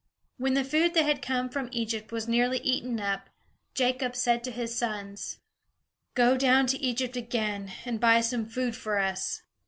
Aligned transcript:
When 0.37 0.55
the 0.55 0.63
food 0.63 0.95
that 0.95 1.05
had 1.05 1.21
come 1.21 1.47
from 1.47 1.69
Egypt 1.71 2.11
was 2.11 2.27
nearly 2.27 2.57
eaten 2.61 2.99
up, 2.99 3.29
Jacob 3.75 4.15
said 4.15 4.43
to 4.43 4.51
his 4.51 4.75
sons: 4.75 5.37
"Go 6.15 6.35
down 6.37 6.65
to 6.73 6.79
Egypt 6.81 7.15
again, 7.15 7.71
and 7.85 7.99
buy 8.01 8.21
some 8.21 8.47
food 8.47 8.75
for 8.75 8.97
us." 8.97 9.43